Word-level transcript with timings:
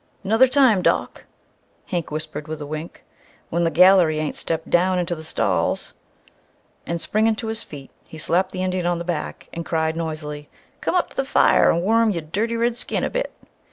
"'Nother 0.23 0.47
time, 0.47 0.81
Doc!" 0.81 1.25
Hank 1.85 2.09
whispered, 2.09 2.47
with 2.47 2.59
a 2.59 2.65
wink, 2.65 3.03
"when 3.51 3.65
the 3.65 3.69
gallery 3.69 4.17
ain't 4.17 4.35
stepped 4.35 4.67
down 4.67 4.97
into 4.97 5.13
the 5.13 5.21
stalls!" 5.23 5.93
And, 6.87 6.99
springing 6.99 7.35
to 7.35 7.45
his 7.49 7.61
feet, 7.61 7.91
he 8.03 8.17
slapped 8.17 8.51
the 8.51 8.63
Indian 8.63 8.87
on 8.87 8.97
the 8.97 9.05
back 9.05 9.47
and 9.53 9.63
cried 9.63 9.95
noisily, 9.95 10.49
"Come 10.81 10.95
up 10.95 11.11
t' 11.11 11.15
the 11.17 11.23
fire 11.23 11.71
an' 11.71 11.81
warm 11.81 12.09
yer 12.09 12.21
dirty 12.21 12.57
red 12.57 12.75
skin 12.75 13.03
a 13.03 13.11
bit." 13.11 13.31